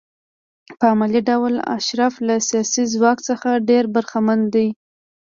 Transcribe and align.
په 0.79 0.85
عملي 0.93 1.21
ډول 1.29 1.53
اشراف 1.77 2.13
له 2.27 2.35
سیاسي 2.49 2.83
ځواک 2.93 3.17
څخه 3.29 3.49
ډېر 3.69 3.83
برخمن 3.95 4.39
دي. 4.53 4.67